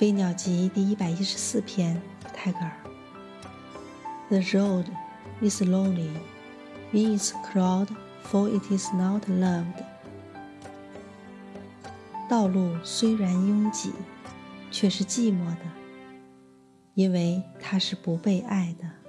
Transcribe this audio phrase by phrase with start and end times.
[0.00, 2.00] 飞鸟集第一百一十四篇
[2.32, 2.72] 泰戈尔
[4.30, 4.86] the road
[5.42, 6.08] is lonely
[6.90, 7.94] it is crowded
[8.24, 9.84] for it is not loved
[12.30, 13.92] 道路虽然拥挤
[14.70, 15.66] 却是寂寞的
[16.94, 18.99] 因为它是不被爱的